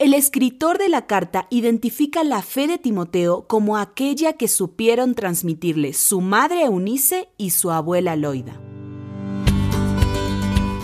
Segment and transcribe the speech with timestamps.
[0.00, 5.92] El escritor de la carta identifica la fe de Timoteo como aquella que supieron transmitirle
[5.92, 8.60] su madre Eunice y su abuela Loida.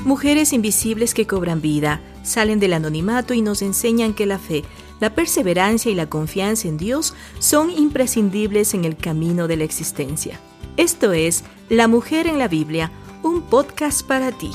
[0.05, 4.65] Mujeres invisibles que cobran vida, salen del anonimato y nos enseñan que la fe,
[4.99, 10.41] la perseverancia y la confianza en Dios son imprescindibles en el camino de la existencia.
[10.77, 12.91] Esto es La Mujer en la Biblia,
[13.23, 14.51] un podcast para ti.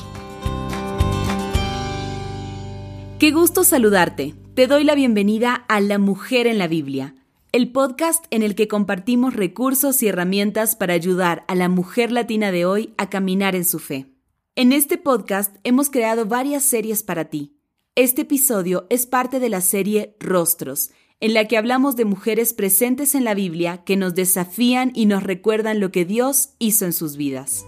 [3.18, 4.34] Qué gusto saludarte.
[4.60, 7.14] Te doy la bienvenida a La Mujer en la Biblia,
[7.50, 12.52] el podcast en el que compartimos recursos y herramientas para ayudar a la mujer latina
[12.52, 14.12] de hoy a caminar en su fe.
[14.56, 17.56] En este podcast hemos creado varias series para ti.
[17.94, 23.14] Este episodio es parte de la serie Rostros, en la que hablamos de mujeres presentes
[23.14, 27.16] en la Biblia que nos desafían y nos recuerdan lo que Dios hizo en sus
[27.16, 27.64] vidas.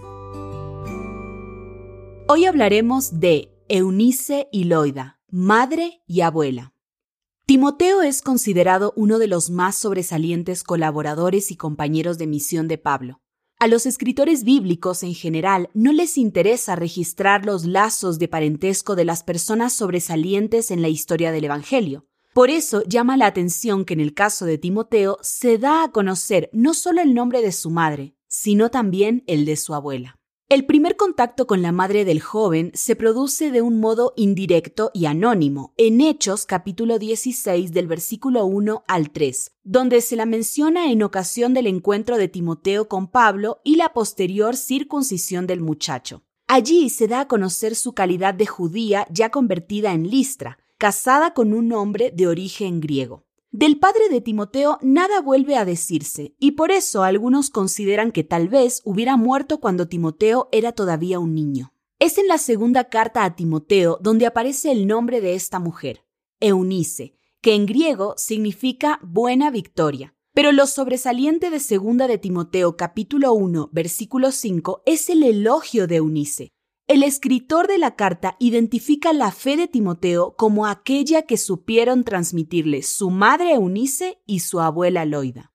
[2.27, 6.72] Hoy hablaremos de Eunice y Loida, madre y abuela.
[7.45, 13.19] Timoteo es considerado uno de los más sobresalientes colaboradores y compañeros de misión de Pablo.
[13.59, 19.03] A los escritores bíblicos en general no les interesa registrar los lazos de parentesco de
[19.03, 22.05] las personas sobresalientes en la historia del Evangelio.
[22.33, 26.49] Por eso llama la atención que en el caso de Timoteo se da a conocer
[26.53, 30.17] no solo el nombre de su madre, sino también el de su abuela.
[30.53, 35.07] El primer contacto con la madre del joven se produce de un modo indirecto y
[35.07, 41.01] anónimo en Hechos capítulo 16 del versículo 1 al 3, donde se la menciona en
[41.01, 46.21] ocasión del encuentro de Timoteo con Pablo y la posterior circuncisión del muchacho.
[46.45, 51.55] Allí se da a conocer su calidad de judía ya convertida en Listra, casada con
[51.55, 53.25] un hombre de origen griego.
[53.53, 58.47] Del padre de Timoteo nada vuelve a decirse, y por eso algunos consideran que tal
[58.47, 61.71] vez hubiera muerto cuando Timoteo era todavía un niño.
[61.99, 66.03] Es en la segunda carta a Timoteo donde aparece el nombre de esta mujer,
[66.39, 70.15] Eunice, que en griego significa buena victoria.
[70.33, 75.97] Pero lo sobresaliente de segunda de Timoteo capítulo 1 versículo 5 es el elogio de
[75.97, 76.53] Eunice,
[76.93, 82.83] el escritor de la carta identifica la fe de Timoteo como aquella que supieron transmitirle
[82.83, 85.51] su madre Eunice y su abuela Loida.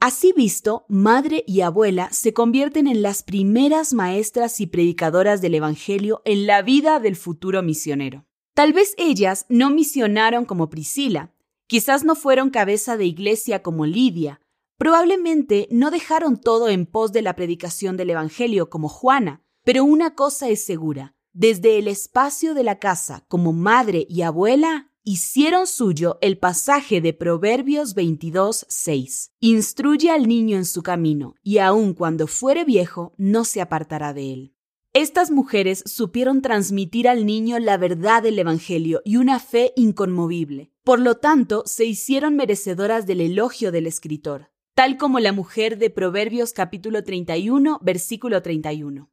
[0.00, 6.20] Así visto, madre y abuela se convierten en las primeras maestras y predicadoras del Evangelio
[6.26, 8.26] en la vida del futuro misionero.
[8.52, 11.32] Tal vez ellas no misionaron como Priscila,
[11.68, 14.42] quizás no fueron cabeza de iglesia como Lidia,
[14.76, 20.14] probablemente no dejaron todo en pos de la predicación del Evangelio como Juana, pero una
[20.14, 26.18] cosa es segura, desde el espacio de la casa como madre y abuela, hicieron suyo
[26.20, 29.32] el pasaje de Proverbios 22, 6.
[29.38, 34.32] Instruye al niño en su camino, y aun cuando fuere viejo, no se apartará de
[34.32, 34.54] él.
[34.94, 40.72] Estas mujeres supieron transmitir al niño la verdad del Evangelio y una fe inconmovible.
[40.84, 45.88] Por lo tanto, se hicieron merecedoras del elogio del escritor, tal como la mujer de
[45.88, 49.12] Proverbios capítulo 31, versículo 31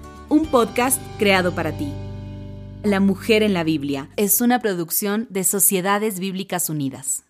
[0.31, 1.91] un podcast creado para ti.
[2.83, 7.25] La Mujer en la Biblia es una producción de Sociedades Bíblicas Unidas.